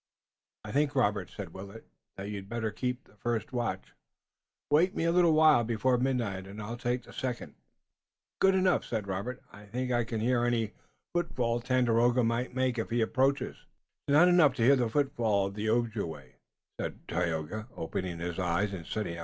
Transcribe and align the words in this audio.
"I 0.65 0.71
think, 0.71 0.95
Robert," 0.95 1.29
said 1.29 1.53
Willet, 1.53 1.85
"that 2.17 2.27
you'd 2.27 2.49
better 2.49 2.71
keep 2.71 3.03
the 3.03 3.17
first 3.17 3.53
watch. 3.53 3.93
Wake 4.71 4.95
me 4.95 5.03
a 5.03 5.11
little 5.11 5.33
while 5.33 5.63
before 5.63 5.99
midnight, 5.99 6.47
and 6.47 6.59
I'll 6.59 6.75
take 6.75 7.03
the 7.03 7.13
second." 7.13 7.53
"Good 8.39 8.55
enough," 8.55 8.83
said 8.83 9.05
Robert. 9.07 9.43
"I 9.53 9.65
think 9.67 9.91
I 9.91 10.03
can 10.03 10.19
hear 10.19 10.43
any 10.43 10.73
footfall 11.13 11.61
Tandakora 11.61 12.23
may 12.25 12.47
make, 12.47 12.79
if 12.79 12.89
he 12.89 13.01
approaches." 13.01 13.57
"It 14.07 14.13
is 14.13 14.13
not 14.13 14.27
enough 14.27 14.55
to 14.55 14.63
hear 14.63 14.75
the 14.75 14.89
footfall 14.89 15.45
of 15.45 15.53
the 15.53 15.69
Ojibway," 15.69 16.37
said 16.79 17.07
Tayoga, 17.07 17.67
opening 17.77 18.17
his 18.17 18.39
eyes 18.39 18.73
and 18.73 18.87
sitting 18.87 19.17
up. 19.17 19.19